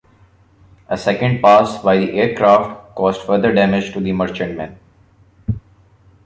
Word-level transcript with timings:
A 0.89 0.97
second 0.97 1.43
pass 1.43 1.77
by 1.83 1.97
the 1.99 2.11
aircraft 2.13 2.95
caused 2.95 3.21
further 3.21 3.53
damage 3.53 3.93
to 3.93 3.99
the 3.99 4.11
merchantman. 4.11 4.79